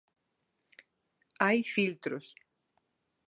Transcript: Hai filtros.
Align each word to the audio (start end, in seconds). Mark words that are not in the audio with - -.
Hai 1.45 1.59
filtros. 1.75 2.25